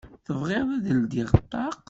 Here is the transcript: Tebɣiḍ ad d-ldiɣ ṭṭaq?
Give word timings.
Tebɣiḍ 0.25 0.67
ad 0.75 0.81
d-ldiɣ 0.85 1.29
ṭṭaq? 1.41 1.79